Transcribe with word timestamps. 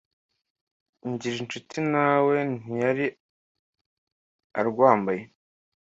Ngirincuti 1.09 1.79
nawe 1.91 2.35
ntiyari 2.61 3.05
arwambaye, 4.59 5.23